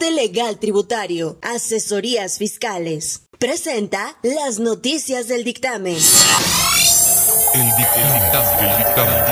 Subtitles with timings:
[0.00, 3.22] Legal Tributario, Asesorías Fiscales.
[3.38, 5.96] Presenta las noticias del dictamen.
[7.54, 8.22] El dictamen,
[8.60, 9.22] el dictamen,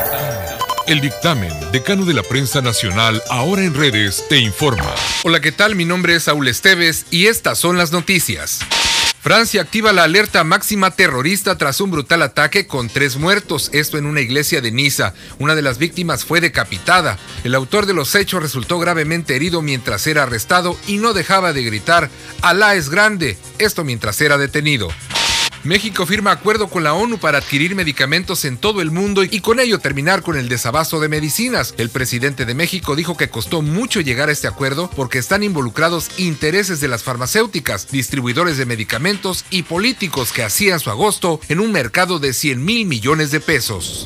[0.86, 1.72] el dictamen.
[1.72, 4.94] decano de la prensa nacional, ahora en redes, te informa.
[5.24, 5.76] Hola, ¿qué tal?
[5.76, 8.60] Mi nombre es Saúl Esteves y estas son las noticias.
[9.24, 14.04] Francia activa la alerta máxima terrorista tras un brutal ataque con tres muertos, esto en
[14.04, 15.14] una iglesia de Niza.
[15.38, 17.16] Una de las víctimas fue decapitada.
[17.42, 21.62] El autor de los hechos resultó gravemente herido mientras era arrestado y no dejaba de
[21.62, 22.10] gritar,
[22.42, 24.90] Alá es grande, esto mientras era detenido.
[25.64, 29.60] México firma acuerdo con la ONU para adquirir medicamentos en todo el mundo y con
[29.60, 31.74] ello terminar con el desabasto de medicinas.
[31.78, 36.10] El presidente de México dijo que costó mucho llegar a este acuerdo porque están involucrados
[36.18, 41.72] intereses de las farmacéuticas, distribuidores de medicamentos y políticos que hacían su agosto en un
[41.72, 44.04] mercado de 100 mil millones de pesos.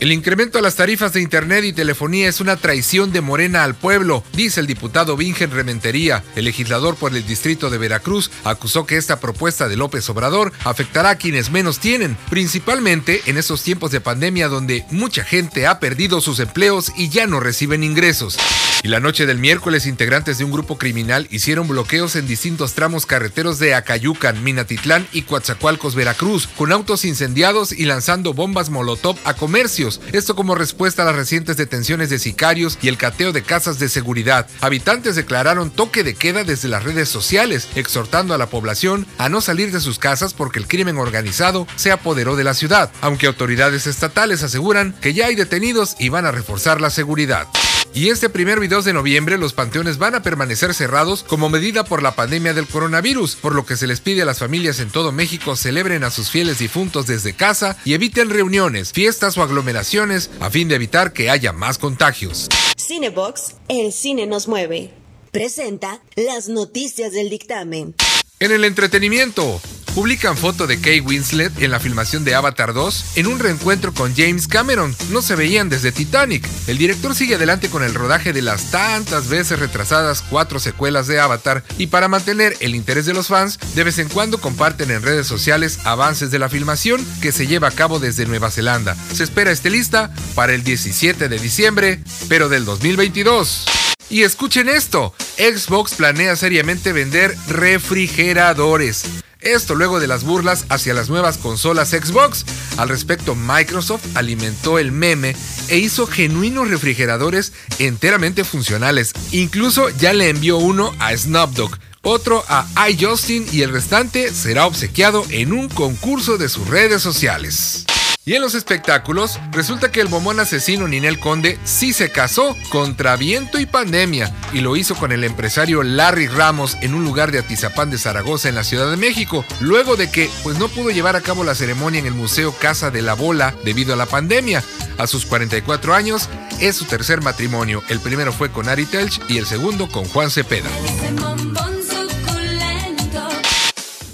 [0.00, 3.74] El incremento a las tarifas de Internet y telefonía es una traición de Morena al
[3.74, 6.22] pueblo, dice el diputado Vingen Rementería.
[6.34, 11.10] El legislador por el distrito de Veracruz acusó que esta propuesta de López Obrador afectará
[11.10, 16.20] a quienes menos tienen, principalmente en estos tiempos de pandemia donde mucha gente ha perdido
[16.20, 18.36] sus empleos y ya no reciben ingresos.
[18.84, 23.06] Y la noche del miércoles, integrantes de un grupo criminal hicieron bloqueos en distintos tramos
[23.06, 29.32] carreteros de Acayucan, Minatitlán y Coatzacoalcos, Veracruz, con autos incendiados y lanzando bombas molotov a
[29.32, 30.02] comercios.
[30.12, 33.88] Esto como respuesta a las recientes detenciones de sicarios y el cateo de casas de
[33.88, 34.48] seguridad.
[34.60, 39.40] Habitantes declararon toque de queda desde las redes sociales, exhortando a la población a no
[39.40, 43.86] salir de sus casas porque el crimen organizado se apoderó de la ciudad, aunque autoridades
[43.86, 47.48] estatales aseguran que ya hay detenidos y van a reforzar la seguridad.
[47.96, 52.02] Y este primer 2 de noviembre los panteones van a permanecer cerrados como medida por
[52.02, 55.12] la pandemia del coronavirus, por lo que se les pide a las familias en todo
[55.12, 60.50] México celebren a sus fieles difuntos desde casa y eviten reuniones, fiestas o aglomeraciones a
[60.50, 62.48] fin de evitar que haya más contagios.
[62.76, 64.90] Cinebox, el cine nos mueve.
[65.30, 67.94] Presenta las noticias del dictamen.
[68.40, 69.60] En el entretenimiento,
[69.94, 74.14] publican foto de Kate Winslet en la filmación de Avatar 2 en un reencuentro con
[74.14, 74.94] James Cameron.
[75.10, 76.46] No se veían desde Titanic.
[76.66, 81.20] El director sigue adelante con el rodaje de las tantas veces retrasadas cuatro secuelas de
[81.20, 85.02] Avatar y para mantener el interés de los fans, de vez en cuando comparten en
[85.02, 88.96] redes sociales avances de la filmación que se lleva a cabo desde Nueva Zelanda.
[89.12, 93.66] Se espera este lista para el 17 de diciembre, pero del 2022.
[94.10, 99.04] Y escuchen esto, Xbox planea seriamente vender refrigeradores.
[99.44, 102.46] Esto luego de las burlas hacia las nuevas consolas Xbox.
[102.78, 105.36] Al respecto, Microsoft alimentó el meme
[105.68, 109.12] e hizo genuinos refrigeradores enteramente funcionales.
[109.32, 115.24] Incluso ya le envió uno a Snapdog, otro a iJustin y el restante será obsequiado
[115.28, 117.84] en un concurso de sus redes sociales.
[118.26, 123.16] Y en los espectáculos, resulta que el bombón asesino Ninel Conde sí se casó contra
[123.16, 127.38] viento y pandemia y lo hizo con el empresario Larry Ramos en un lugar de
[127.38, 131.16] Atizapán de Zaragoza en la Ciudad de México, luego de que pues no pudo llevar
[131.16, 134.64] a cabo la ceremonia en el Museo Casa de la Bola debido a la pandemia.
[134.96, 136.30] A sus 44 años
[136.60, 140.30] es su tercer matrimonio, el primero fue con Ari Telch y el segundo con Juan
[140.30, 140.70] Cepeda.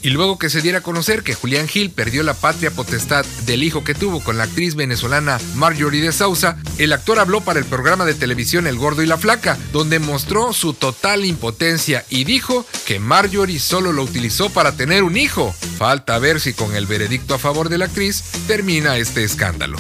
[0.03, 3.63] Y luego que se diera a conocer que Julián Gil perdió la patria potestad del
[3.63, 7.67] hijo que tuvo con la actriz venezolana Marjorie de Sousa, el actor habló para el
[7.67, 12.65] programa de televisión El Gordo y la Flaca, donde mostró su total impotencia y dijo
[12.87, 15.55] que Marjorie solo lo utilizó para tener un hijo.
[15.79, 19.79] Falta ver si con el veredicto a favor de la actriz termina este escándalo.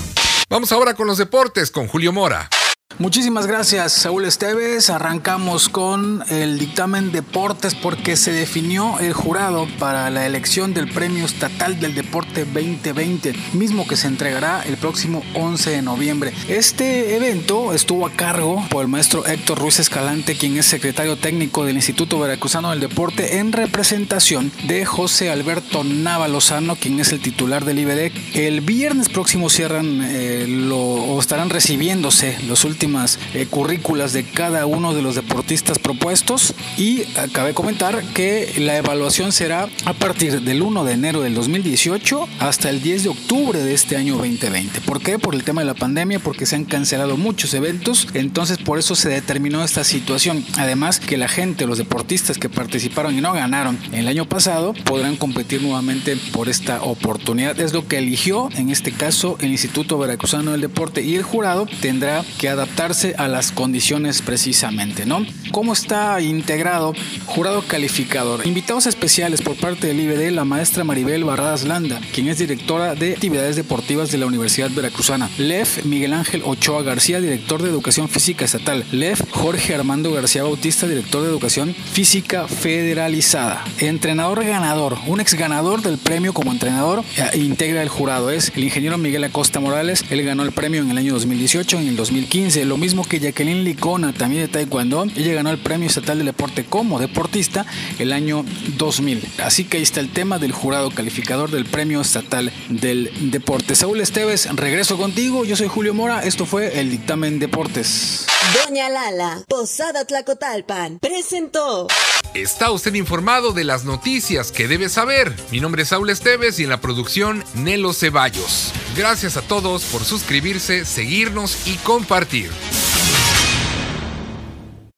[0.48, 2.50] Vamos ahora con los deportes con Julio Mora.
[3.00, 4.90] Muchísimas gracias, Saúl Esteves.
[4.90, 11.24] Arrancamos con el dictamen deportes porque se definió el jurado para la elección del Premio
[11.24, 16.34] Estatal del Deporte 2020, mismo que se entregará el próximo 11 de noviembre.
[16.46, 21.64] Este evento estuvo a cargo por el maestro Héctor Ruiz Escalante, quien es secretario técnico
[21.64, 27.22] del Instituto Veracruzano del Deporte, en representación de José Alberto Nava Lozano, quien es el
[27.22, 28.12] titular del IBDEC.
[28.34, 32.89] El viernes próximo cierran eh, lo, o estarán recibiéndose los últimos
[33.34, 38.76] eh, currículas de cada uno de los deportistas propuestos y acabé de comentar que la
[38.76, 43.58] evaluación será a partir del 1 de enero del 2018 hasta el 10 de octubre
[43.58, 44.80] de este año 2020.
[44.80, 45.18] ¿Por qué?
[45.18, 48.94] Por el tema de la pandemia, porque se han cancelado muchos eventos, entonces por eso
[48.94, 50.44] se determinó esta situación.
[50.56, 55.16] Además que la gente, los deportistas que participaron y no ganaron el año pasado, podrán
[55.16, 57.58] competir nuevamente por esta oportunidad.
[57.60, 61.66] Es lo que eligió en este caso el Instituto Veracruzano del Deporte y el jurado
[61.80, 65.26] tendrá que adaptar adaptarse a las condiciones precisamente, ¿no?
[65.50, 66.94] ¿Cómo está integrado
[67.26, 68.46] jurado calificador?
[68.46, 73.12] Invitados especiales por parte del IBD, la maestra Maribel Barradas Landa, quien es directora de
[73.14, 75.28] actividades deportivas de la Universidad Veracruzana.
[75.38, 78.84] LEF Miguel Ángel Ochoa García, director de Educación Física Estatal.
[78.92, 83.64] LEF Jorge Armando García Bautista, director de Educación Física Federalizada.
[83.78, 88.30] Entrenador ganador, un ex ganador del premio como entrenador, eh, integra el jurado.
[88.30, 90.04] Es el ingeniero Miguel Acosta Morales.
[90.10, 92.59] Él ganó el premio en el año 2018, en el 2015.
[92.64, 95.04] Lo mismo que Jacqueline Licona, también de Taekwondo.
[95.16, 97.66] Ella ganó el premio estatal del deporte como deportista
[97.98, 98.44] el año
[98.76, 99.26] 2000.
[99.42, 103.74] Así que ahí está el tema del jurado calificador del premio estatal del deporte.
[103.74, 105.44] Saúl Esteves, regreso contigo.
[105.44, 106.24] Yo soy Julio Mora.
[106.24, 108.26] Esto fue el dictamen deportes.
[108.64, 111.88] Doña Lala, Posada Tlacotalpan, presentó.
[112.34, 115.34] Está usted informado de las noticias que debe saber.
[115.50, 118.72] Mi nombre es Saúl Esteves y en la producción Nelo Ceballos.
[118.96, 122.50] Gracias a todos por suscribirse, seguirnos y compartir.